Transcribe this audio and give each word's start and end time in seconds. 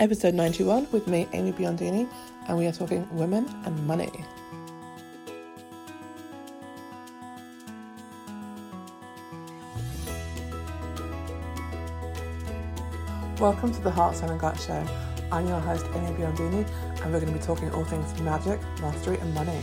episode 0.00 0.32
91 0.32 0.88
with 0.92 1.06
me, 1.06 1.28
Amy 1.34 1.52
Biondini, 1.52 2.08
and 2.48 2.56
we 2.56 2.66
are 2.66 2.72
talking 2.72 3.06
women 3.14 3.46
and 3.66 3.86
money. 3.86 4.10
Welcome 13.38 13.72
to 13.74 13.80
the 13.82 13.90
Heart, 13.90 14.16
Soul 14.16 14.30
and 14.30 14.40
Gut 14.40 14.58
Show. 14.58 14.86
I'm 15.30 15.46
your 15.46 15.60
host, 15.60 15.84
Amy 15.94 16.16
Biondini, 16.16 16.66
and 17.02 17.12
we're 17.12 17.20
going 17.20 17.32
to 17.34 17.38
be 17.38 17.44
talking 17.44 17.70
all 17.72 17.84
things 17.84 18.18
magic, 18.22 18.58
mastery, 18.80 19.18
and 19.18 19.34
money. 19.34 19.60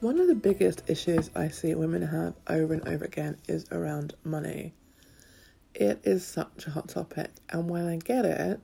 One 0.00 0.18
of 0.18 0.28
the 0.28 0.34
biggest 0.34 0.84
issues 0.88 1.28
I 1.36 1.48
see 1.48 1.74
women 1.74 2.00
have 2.00 2.32
over 2.46 2.72
and 2.72 2.88
over 2.88 3.04
again 3.04 3.36
is 3.46 3.66
around 3.70 4.14
money. 4.24 4.72
It 5.74 6.00
is 6.04 6.26
such 6.26 6.66
a 6.66 6.70
hot 6.70 6.88
topic, 6.88 7.28
and 7.50 7.68
while 7.68 7.86
I 7.86 7.96
get 7.96 8.24
it, 8.24 8.60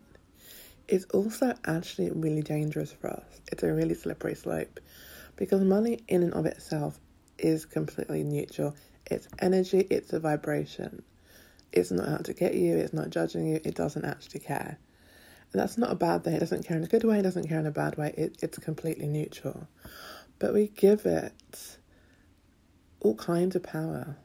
it's 0.89 1.05
also 1.13 1.53
actually 1.67 2.11
really 2.11 2.41
dangerous 2.41 2.91
for 2.91 3.09
us. 3.11 3.43
It's 3.53 3.63
a 3.63 3.71
really 3.71 3.93
slippery 3.93 4.35
slope 4.35 4.81
because 5.37 5.61
money, 5.61 5.99
in 6.09 6.23
and 6.23 6.33
of 6.33 6.47
itself, 6.47 6.99
is 7.37 7.67
completely 7.67 8.25
neutral. 8.25 8.75
It's 9.05 9.29
energy, 9.39 9.87
it's 9.91 10.15
a 10.15 10.21
vibration. 10.21 11.03
It's 11.71 11.91
not 11.91 12.09
out 12.09 12.25
to 12.25 12.33
get 12.33 12.55
you, 12.55 12.79
it's 12.79 12.95
not 12.95 13.11
judging 13.11 13.47
you, 13.47 13.61
it 13.63 13.75
doesn't 13.75 14.07
actually 14.07 14.41
care. 14.41 14.79
And 15.53 15.61
that's 15.61 15.77
not 15.77 15.93
a 15.93 15.97
bad 15.97 16.25
thing. 16.25 16.35
It 16.35 16.41
doesn't 16.41 16.67
care 16.67 16.79
in 16.79 16.85
a 16.85 16.89
good 16.89 17.05
way, 17.05 17.19
it 17.19 17.23
doesn't 17.23 17.47
care 17.47 17.61
in 17.61 17.67
a 17.67 17.71
bad 17.71 17.97
way. 17.99 18.15
It, 18.17 18.39
it's 18.43 18.59
completely 18.59 19.07
neutral. 19.07 19.69
But 20.39 20.53
we 20.53 20.69
give 20.69 21.07
it 21.07 21.79
all 23.01 23.15
kinds 23.15 23.57
of 23.57 23.63
power. 23.63 24.17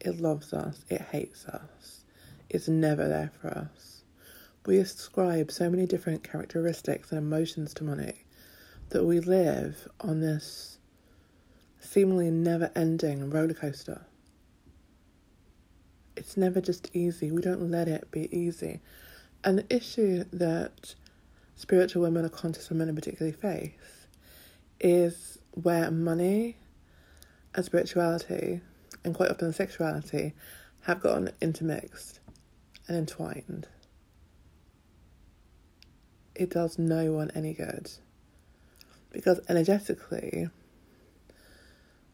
It 0.00 0.20
loves 0.20 0.52
us, 0.52 0.84
it 0.88 1.00
hates 1.00 1.46
us, 1.46 2.04
it's 2.48 2.68
never 2.68 3.08
there 3.08 3.32
for 3.40 3.48
us. 3.48 4.02
We 4.66 4.78
ascribe 4.78 5.50
so 5.50 5.70
many 5.70 5.86
different 5.86 6.22
characteristics 6.22 7.10
and 7.10 7.18
emotions 7.18 7.74
to 7.74 7.84
money 7.84 8.24
that 8.90 9.04
we 9.04 9.20
live 9.20 9.88
on 10.00 10.20
this 10.20 10.78
seemingly 11.80 12.30
never 12.30 12.70
ending 12.74 13.30
roller 13.30 13.54
coaster. 13.54 14.06
It's 16.16 16.36
never 16.36 16.60
just 16.60 16.90
easy. 16.94 17.30
We 17.30 17.42
don't 17.42 17.70
let 17.70 17.88
it 17.88 18.10
be 18.10 18.34
easy. 18.36 18.80
And 19.44 19.58
the 19.58 19.76
issue 19.76 20.24
that 20.32 20.94
spiritual 21.54 22.02
women 22.02 22.24
or 22.24 22.28
conscious 22.28 22.68
women 22.70 22.88
in 22.88 22.94
particularly 22.94 23.36
face 23.36 24.05
is 24.80 25.38
where 25.52 25.90
money 25.90 26.56
and 27.54 27.64
spirituality, 27.64 28.60
and 29.04 29.14
quite 29.14 29.30
often 29.30 29.52
sexuality, 29.52 30.34
have 30.82 31.00
gotten 31.00 31.30
intermixed 31.40 32.20
and 32.86 32.96
entwined. 32.96 33.66
It 36.34 36.50
does 36.50 36.78
no 36.78 37.12
one 37.12 37.30
any 37.34 37.54
good. 37.54 37.90
Because 39.10 39.40
energetically, 39.48 40.50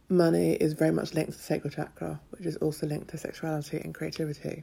money 0.09 0.53
is 0.53 0.75
very 0.75 0.93
much 0.93 1.15
linked 1.15 1.33
to 1.33 1.39
the 1.39 1.43
sacral 1.43 1.73
chakra, 1.73 2.21
which 2.31 2.47
is 2.47 2.57
also 2.59 2.87
linked 2.87 3.09
to 3.09 3.19
sexuality 3.19 3.79
and 3.79 3.93
creativity. 3.93 4.63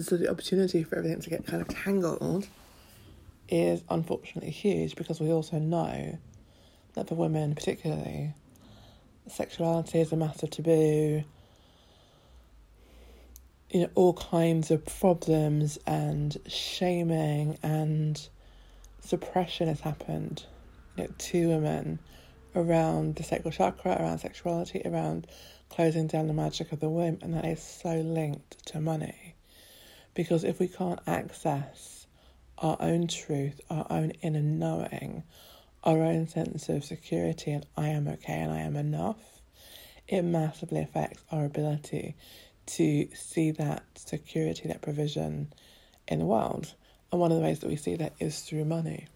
So 0.00 0.16
the 0.16 0.28
opportunity 0.28 0.82
for 0.82 0.96
everything 0.96 1.20
to 1.20 1.30
get 1.30 1.46
kind 1.46 1.60
of 1.60 1.68
tangled 1.68 2.48
is 3.48 3.82
unfortunately 3.88 4.50
huge 4.50 4.96
because 4.96 5.20
we 5.20 5.30
also 5.32 5.58
know 5.58 6.18
that 6.94 7.08
for 7.08 7.14
women, 7.14 7.54
particularly, 7.54 8.34
sexuality 9.28 10.00
is 10.00 10.12
a 10.12 10.16
massive 10.16 10.50
taboo. 10.50 11.24
You 13.70 13.80
know, 13.80 13.90
all 13.94 14.14
kinds 14.14 14.70
of 14.70 14.84
problems 14.84 15.78
and 15.86 16.36
shaming 16.46 17.58
and 17.62 18.28
suppression 19.00 19.68
has 19.68 19.80
happened 19.80 20.44
you 20.96 21.04
know, 21.04 21.10
to 21.16 21.48
women 21.48 21.98
around 22.54 23.16
the 23.16 23.22
sacral 23.22 23.52
chakra, 23.52 23.92
around 24.00 24.18
sexuality, 24.18 24.82
around 24.84 25.26
closing 25.68 26.06
down 26.06 26.26
the 26.26 26.32
magic 26.32 26.72
of 26.72 26.80
the 26.80 26.88
womb, 26.88 27.18
and 27.22 27.34
that 27.34 27.44
is 27.44 27.62
so 27.62 27.94
linked 28.00 28.64
to 28.66 28.80
money. 28.80 29.34
Because 30.14 30.44
if 30.44 30.58
we 30.58 30.66
can't 30.66 31.00
access 31.06 31.97
our 32.60 32.76
own 32.80 33.06
truth, 33.06 33.60
our 33.70 33.86
own 33.90 34.10
inner 34.22 34.42
knowing, 34.42 35.22
our 35.84 36.02
own 36.02 36.26
sense 36.26 36.68
of 36.68 36.84
security 36.84 37.52
and 37.52 37.66
I 37.76 37.88
am 37.88 38.08
okay 38.08 38.40
and 38.40 38.52
I 38.52 38.60
am 38.60 38.76
enough, 38.76 39.40
it 40.06 40.22
massively 40.22 40.80
affects 40.80 41.22
our 41.30 41.44
ability 41.44 42.16
to 42.66 43.08
see 43.14 43.50
that 43.52 43.84
security, 43.96 44.68
that 44.68 44.82
provision 44.82 45.52
in 46.06 46.18
the 46.18 46.24
world. 46.24 46.74
And 47.10 47.20
one 47.20 47.30
of 47.30 47.38
the 47.38 47.44
ways 47.44 47.60
that 47.60 47.68
we 47.68 47.76
see 47.76 47.96
that 47.96 48.14
is 48.18 48.40
through 48.40 48.64
money. 48.64 49.06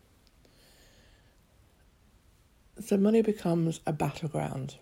So 2.80 2.97
money 2.97 3.22
becomes 3.22 3.80
a 3.86 3.92
battleground. 3.92 4.76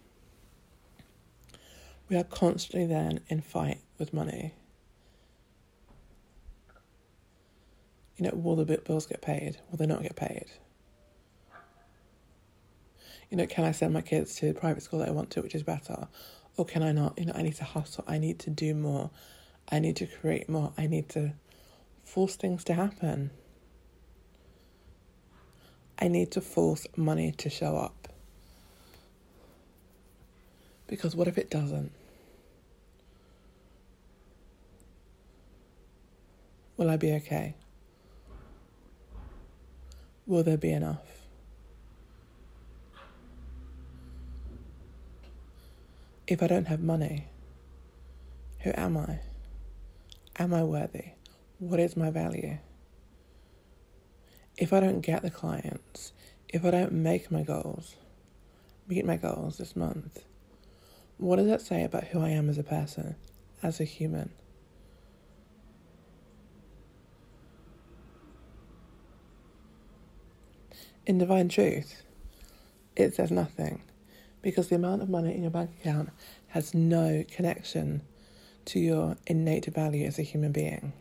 We 2.09 2.16
are 2.16 2.25
constantly 2.25 2.87
then 2.87 3.21
in 3.28 3.41
fight 3.41 3.81
with 3.98 4.12
money. 4.12 4.54
You 8.21 8.27
know, 8.27 8.37
will 8.37 8.55
the 8.55 8.67
bills 8.67 9.07
get 9.07 9.23
paid? 9.23 9.57
Will 9.71 9.79
they 9.79 9.87
not 9.87 10.03
get 10.03 10.15
paid? 10.15 10.45
You 13.31 13.39
know, 13.39 13.47
can 13.47 13.65
I 13.65 13.73
send 13.73 13.95
my 13.95 14.03
kids 14.03 14.35
to 14.37 14.53
the 14.53 14.61
private 14.61 14.83
school 14.83 14.99
that 14.99 15.09
I 15.09 15.13
want 15.13 15.31
to, 15.31 15.41
which 15.41 15.55
is 15.55 15.63
better? 15.63 16.07
Or 16.59 16.67
can 16.67 16.83
I 16.83 16.93
not? 16.93 17.19
You 17.19 17.25
know, 17.25 17.33
I 17.35 17.41
need 17.41 17.55
to 17.55 17.65
hustle. 17.65 18.05
I 18.07 18.19
need 18.19 18.39
to 18.41 18.51
do 18.51 18.75
more. 18.75 19.09
I 19.73 19.79
need 19.79 19.97
to 19.97 20.07
create 20.07 20.51
more. 20.51 20.75
I 20.77 20.87
need 20.87 21.09
to 21.11 21.33
force 22.05 22.37
things 22.37 22.63
to 22.65 22.75
happen. 22.75 23.31
I 25.99 26.09
need 26.09 26.31
to 26.33 26.43
force 26.43 26.87
money 26.97 27.33
to 27.39 27.49
show 27.49 27.79
up. 27.79 28.09
Because 30.89 31.17
what 31.17 31.27
if 31.27 31.39
it 31.39 31.49
doesn't? 31.49 31.93
Will 36.77 36.91
I 36.91 36.99
be 36.99 37.13
okay? 37.13 37.55
Will 40.31 40.45
there 40.45 40.57
be 40.57 40.71
enough? 40.71 41.27
If 46.29 46.41
I 46.41 46.47
don't 46.47 46.69
have 46.69 46.79
money, 46.79 47.25
who 48.61 48.71
am 48.77 48.97
I? 48.97 49.19
Am 50.39 50.55
I 50.55 50.63
worthy? 50.63 51.15
What 51.59 51.81
is 51.81 51.97
my 51.97 52.11
value? 52.11 52.59
If 54.57 54.73
I 54.73 54.79
don't 54.79 55.01
get 55.01 55.23
the 55.23 55.33
clients, 55.33 56.13
if 56.49 56.65
I 56.65 56.71
don't 56.71 56.93
make 56.93 57.33
my 57.33 57.43
goals, 57.43 57.97
meet 58.87 59.05
my 59.05 59.17
goals 59.17 59.59
this 59.59 59.75
month, 59.75 60.23
what 61.19 61.37
does 61.37 61.49
that 61.49 61.61
say 61.61 61.83
about 61.83 62.05
who 62.05 62.21
I 62.21 62.29
am 62.29 62.49
as 62.49 62.57
a 62.57 62.63
person, 62.63 63.17
as 63.65 63.81
a 63.81 63.85
human? 63.85 64.31
In 71.06 71.19
divine 71.19 71.49
truth, 71.49 72.03
it 72.94 73.15
says 73.15 73.31
nothing 73.31 73.83
because 74.43 74.69
the 74.69 74.77
amount 74.77 75.03
of 75.03 75.09
money 75.09 75.34
in 75.34 75.43
your 75.43 75.50
bank 75.50 75.71
account 75.81 76.11
has 76.49 76.75
no 76.75 77.25
connection 77.31 78.03
to 78.66 78.78
your 78.78 79.16
innate 79.27 79.66
value 79.66 80.06
as 80.06 80.19
a 80.19 80.22
human 80.22 80.53
being, 80.53 80.92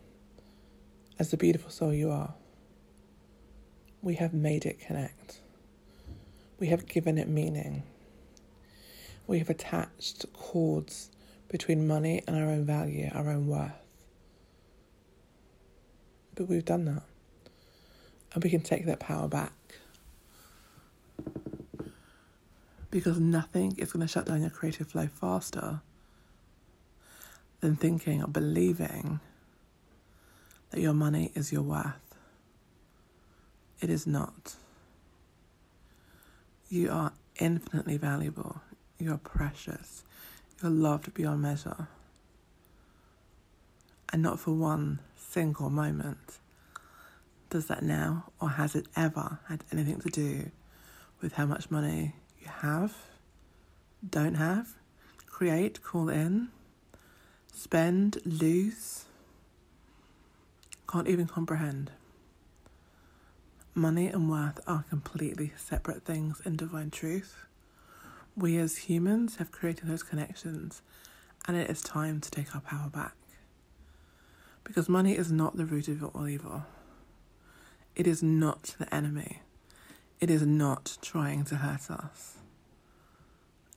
as 1.18 1.30
the 1.30 1.36
beautiful 1.36 1.70
soul 1.70 1.92
you 1.92 2.10
are. 2.10 2.34
We 4.02 4.14
have 4.14 4.32
made 4.32 4.64
it 4.64 4.80
connect. 4.80 5.40
We 6.58 6.68
have 6.68 6.86
given 6.86 7.18
it 7.18 7.28
meaning. 7.28 7.82
We 9.26 9.38
have 9.38 9.50
attached 9.50 10.24
cords 10.32 11.10
between 11.48 11.86
money 11.86 12.22
and 12.26 12.36
our 12.36 12.50
own 12.50 12.64
value, 12.64 13.10
our 13.14 13.28
own 13.28 13.46
worth. 13.46 13.72
But 16.34 16.48
we've 16.48 16.64
done 16.64 16.86
that. 16.86 17.02
And 18.32 18.42
we 18.42 18.50
can 18.50 18.62
take 18.62 18.86
that 18.86 19.00
power 19.00 19.28
back. 19.28 19.52
Because 22.90 23.18
nothing 23.20 23.74
is 23.78 23.92
going 23.92 24.00
to 24.06 24.08
shut 24.08 24.26
down 24.26 24.40
your 24.40 24.50
creative 24.50 24.88
flow 24.88 25.06
faster 25.06 25.80
than 27.60 27.76
thinking 27.76 28.22
or 28.22 28.28
believing 28.28 29.20
that 30.70 30.80
your 30.80 30.94
money 30.94 31.30
is 31.34 31.52
your 31.52 31.62
worth. 31.62 32.14
It 33.80 33.90
is 33.90 34.06
not. 34.06 34.56
You 36.68 36.90
are 36.90 37.12
infinitely 37.38 37.96
valuable. 37.96 38.60
You 38.98 39.12
are 39.12 39.18
precious. 39.18 40.04
You're 40.62 40.70
loved 40.70 41.12
beyond 41.14 41.42
measure. 41.42 41.88
and 44.12 44.22
not 44.22 44.40
for 44.40 44.52
one 44.52 44.98
single 45.16 45.70
moment, 45.70 46.38
does 47.48 47.66
that 47.66 47.82
now 47.82 48.24
or 48.40 48.50
has 48.50 48.74
it 48.74 48.86
ever 48.96 49.38
had 49.48 49.64
anything 49.72 50.00
to 50.00 50.08
do 50.08 50.50
with 51.20 51.34
how 51.34 51.46
much 51.46 51.70
money 51.70 52.14
you 52.40 52.48
have, 52.48 52.94
don't 54.08 54.34
have, 54.34 54.74
create, 55.26 55.82
call 55.82 56.08
in, 56.08 56.48
spend, 57.52 58.18
lose? 58.24 59.04
Can't 60.88 61.08
even 61.08 61.26
comprehend. 61.26 61.90
Money 63.74 64.08
and 64.08 64.28
worth 64.28 64.58
are 64.66 64.84
completely 64.88 65.52
separate 65.56 66.04
things 66.04 66.42
in 66.44 66.56
divine 66.56 66.90
truth. 66.90 67.46
We 68.36 68.56
as 68.56 68.78
humans 68.78 69.36
have 69.36 69.52
created 69.52 69.86
those 69.86 70.02
connections, 70.02 70.82
and 71.46 71.56
it 71.56 71.70
is 71.70 71.82
time 71.82 72.20
to 72.20 72.30
take 72.30 72.54
our 72.54 72.60
power 72.60 72.88
back. 72.88 73.14
Because 74.64 74.88
money 74.88 75.16
is 75.16 75.30
not 75.30 75.56
the 75.56 75.64
root 75.64 75.88
of 75.88 76.04
all 76.04 76.28
evil. 76.28 76.64
It 77.94 78.06
is 78.06 78.22
not 78.22 78.74
the 78.78 78.92
enemy. 78.94 79.40
It 80.20 80.28
is 80.28 80.42
not 80.42 80.98
trying 81.00 81.44
to 81.44 81.56
hurt 81.56 81.90
us. 81.90 82.36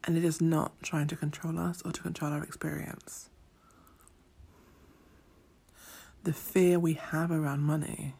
And 0.03 0.17
it 0.17 0.25
is 0.25 0.41
not 0.41 0.73
trying 0.83 1.07
to 1.07 1.15
control 1.15 1.57
us 1.57 1.81
or 1.85 1.93
to 1.93 2.01
control 2.01 2.33
our 2.33 2.43
experience. 2.43 3.29
The 6.23 6.33
fear 6.33 6.79
we 6.79 6.93
have 6.93 7.31
around 7.31 7.61
money 7.61 8.15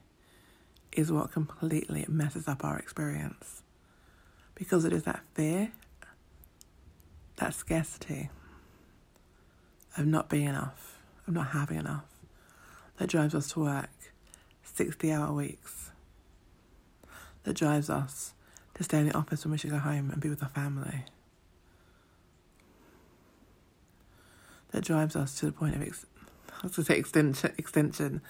is 0.94 1.12
what 1.12 1.32
completely 1.32 2.06
messes 2.08 2.48
up 2.48 2.64
our 2.64 2.78
experience. 2.78 3.64
Because 4.56 4.86
it 4.86 4.94
is 4.94 5.04
that 5.04 5.22
fear, 5.34 5.72
that 7.38 7.54
scarcity 7.54 8.30
of 9.98 10.06
not 10.06 10.30
being 10.30 10.48
enough, 10.48 11.00
of 11.28 11.34
not 11.34 11.48
having 11.48 11.78
enough, 11.80 12.06
that 12.98 13.10
drives 13.10 13.36
us 13.36 13.52
to 13.52 13.62
work 13.62 13.90
60 14.64 15.12
hour 15.12 15.34
weeks, 15.34 15.92
that 17.44 17.56
drives 17.56 17.90
us 17.90 18.34
to 18.76 18.84
stay 18.84 19.00
in 19.00 19.10
the 19.10 19.16
office 19.16 19.46
when 19.46 19.52
we 19.52 19.58
should 19.58 19.70
go 19.70 19.78
home 19.78 20.10
and 20.12 20.22
be 20.22 20.30
with 20.30 20.42
our 20.42 20.50
family, 20.50 21.06
that 24.72 24.84
drives 24.84 25.16
us 25.16 25.38
to 25.40 25.46
the 25.46 25.52
point 25.52 25.76
of, 25.76 25.82
ex- 25.82 26.06
I 26.50 26.64
was 26.64 26.74
to 26.74 26.84
say 26.84 26.98
extension, 26.98 27.54
extension, 27.58 28.22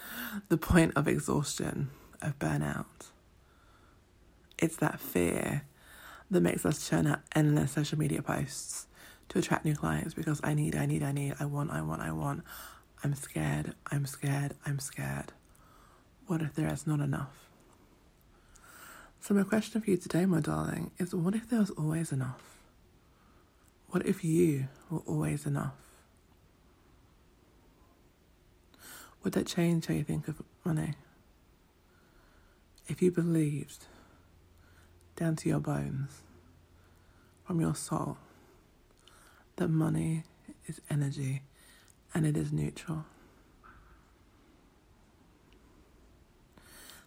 the 0.49 0.57
point 0.57 0.93
of 0.95 1.07
exhaustion, 1.07 1.89
of 2.21 2.37
burnout. 2.39 2.85
It's 4.59 4.75
that 4.77 4.99
fear 4.99 5.63
that 6.31 6.41
makes 6.41 6.65
us 6.65 6.87
churn 6.87 7.07
out 7.07 7.19
endless 7.35 7.71
social 7.71 7.97
media 7.97 8.21
posts 8.21 8.87
to 9.29 9.39
attract 9.39 9.65
new 9.65 9.75
clients 9.75 10.13
because 10.13 10.39
I 10.43 10.53
need, 10.53 10.75
I 10.75 10.85
need, 10.85 11.03
I 11.03 11.11
need, 11.11 11.35
I 11.39 11.45
want, 11.45 11.71
I 11.71 11.81
want, 11.81 12.01
I 12.01 12.11
want. 12.11 12.43
I'm 13.03 13.15
scared, 13.15 13.73
I'm 13.91 14.05
scared, 14.05 14.53
I'm 14.65 14.79
scared. 14.79 15.33
What 16.27 16.41
if 16.41 16.53
there 16.55 16.71
is 16.71 16.87
not 16.87 16.99
enough? 16.99 17.49
So, 19.23 19.33
my 19.33 19.43
question 19.43 19.79
for 19.79 19.89
you 19.89 19.95
today, 19.95 20.25
my 20.25 20.41
darling, 20.41 20.91
is 20.97 21.15
what 21.15 21.33
if 21.33 21.49
there 21.49 21.59
was 21.59 21.69
always 21.69 22.11
enough? 22.11 22.41
What 23.87 24.05
if 24.05 24.21
you 24.21 24.67
were 24.89 24.99
always 25.05 25.45
enough? 25.45 25.75
Would 29.23 29.31
that 29.31 29.47
change 29.47 29.85
how 29.85 29.93
you 29.93 30.03
think 30.03 30.27
of 30.27 30.41
money? 30.65 30.95
If 32.89 33.01
you 33.01 33.11
believed 33.11 33.85
down 35.15 35.37
to 35.37 35.47
your 35.47 35.61
bones, 35.61 36.19
from 37.45 37.61
your 37.61 37.75
soul, 37.75 38.17
that 39.55 39.69
money 39.69 40.25
is 40.67 40.81
energy 40.89 41.43
and 42.13 42.25
it 42.25 42.35
is 42.35 42.51
neutral. 42.51 43.05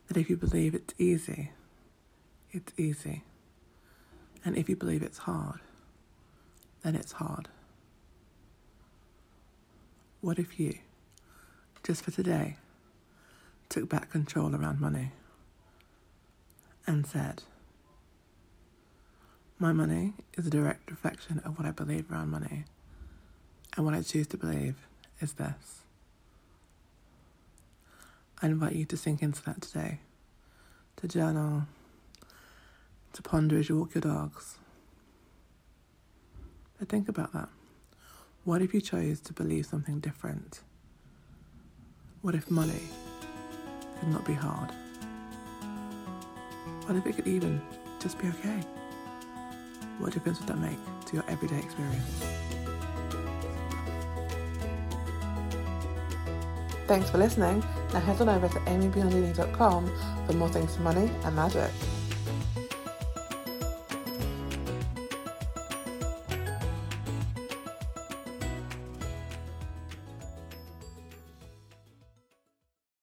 That 0.08 0.16
if 0.16 0.30
you 0.30 0.38
believe 0.38 0.74
it's 0.74 0.94
easy, 0.96 1.50
it's 2.56 2.72
easy. 2.78 3.22
And 4.44 4.56
if 4.56 4.68
you 4.68 4.76
believe 4.76 5.02
it's 5.02 5.18
hard, 5.18 5.60
then 6.82 6.94
it's 6.94 7.12
hard. 7.12 7.48
What 10.20 10.38
if 10.38 10.58
you, 10.58 10.78
just 11.84 12.02
for 12.02 12.10
today, 12.10 12.56
took 13.68 13.88
back 13.88 14.10
control 14.10 14.54
around 14.54 14.80
money 14.80 15.12
and 16.86 17.06
said, 17.06 17.42
My 19.58 19.72
money 19.72 20.14
is 20.36 20.46
a 20.46 20.50
direct 20.50 20.90
reflection 20.90 21.40
of 21.44 21.58
what 21.58 21.66
I 21.66 21.72
believe 21.72 22.10
around 22.10 22.30
money, 22.30 22.64
and 23.76 23.84
what 23.84 23.94
I 23.94 24.02
choose 24.02 24.26
to 24.28 24.36
believe 24.36 24.76
is 25.20 25.34
this. 25.34 25.82
I 28.40 28.46
invite 28.46 28.74
you 28.74 28.84
to 28.86 28.96
sink 28.96 29.22
into 29.22 29.42
that 29.44 29.62
today, 29.62 30.00
to 30.96 31.08
journal, 31.08 31.64
to 33.16 33.22
ponder 33.22 33.58
as 33.58 33.68
you 33.68 33.78
walk 33.78 33.94
your 33.94 34.02
dogs. 34.02 34.58
But 36.78 36.90
think 36.90 37.08
about 37.08 37.32
that. 37.32 37.48
What 38.44 38.60
if 38.60 38.74
you 38.74 38.80
chose 38.82 39.20
to 39.20 39.32
believe 39.32 39.64
something 39.64 40.00
different? 40.00 40.60
What 42.20 42.34
if 42.34 42.50
money 42.50 42.82
could 43.98 44.10
not 44.10 44.26
be 44.26 44.34
hard? 44.34 44.70
What 46.84 46.96
if 46.96 47.06
it 47.06 47.16
could 47.16 47.26
even 47.26 47.60
just 48.00 48.18
be 48.18 48.28
okay? 48.28 48.60
What 49.98 50.12
difference 50.12 50.38
would 50.40 50.48
that 50.48 50.58
make 50.58 50.78
to 51.06 51.14
your 51.14 51.24
everyday 51.26 51.58
experience? 51.58 52.22
Thanks 56.86 57.08
for 57.08 57.16
listening. 57.16 57.64
Now 57.94 58.00
head 58.00 58.20
on 58.20 58.28
over 58.28 58.46
to 58.46 58.58
amybiondini.com 58.60 59.90
for 60.26 60.32
more 60.34 60.50
things 60.50 60.76
for 60.76 60.82
money 60.82 61.10
and 61.24 61.34
magic. 61.34 61.70